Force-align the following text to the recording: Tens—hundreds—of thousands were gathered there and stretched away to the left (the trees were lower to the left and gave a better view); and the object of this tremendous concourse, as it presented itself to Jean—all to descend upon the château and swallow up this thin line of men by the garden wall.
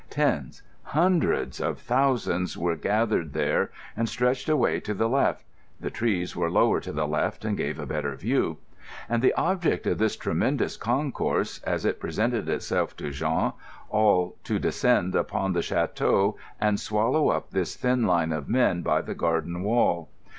Tens—hundreds—of 0.09 1.77
thousands 1.79 2.57
were 2.57 2.75
gathered 2.75 3.33
there 3.33 3.69
and 3.95 4.09
stretched 4.09 4.49
away 4.49 4.79
to 4.79 4.95
the 4.95 5.07
left 5.07 5.45
(the 5.79 5.91
trees 5.91 6.35
were 6.35 6.49
lower 6.49 6.79
to 6.79 6.91
the 6.91 7.05
left 7.07 7.45
and 7.45 7.55
gave 7.55 7.77
a 7.77 7.85
better 7.85 8.15
view); 8.15 8.57
and 9.07 9.21
the 9.21 9.31
object 9.35 9.85
of 9.85 9.99
this 9.99 10.15
tremendous 10.15 10.75
concourse, 10.75 11.61
as 11.65 11.85
it 11.85 11.99
presented 11.99 12.49
itself 12.49 12.97
to 12.97 13.11
Jean—all 13.11 14.35
to 14.43 14.57
descend 14.57 15.13
upon 15.13 15.53
the 15.53 15.59
château 15.59 16.33
and 16.59 16.79
swallow 16.79 17.29
up 17.29 17.51
this 17.51 17.75
thin 17.75 18.07
line 18.07 18.31
of 18.31 18.49
men 18.49 18.81
by 18.81 19.01
the 19.03 19.13
garden 19.13 19.61
wall. 19.61 20.09